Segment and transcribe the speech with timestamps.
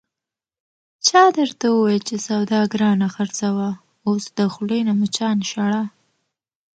[1.07, 3.67] چا درته ویل چې سودا گرانه خرڅوه،
[4.07, 5.81] اوس د خولې نه مچان شړه...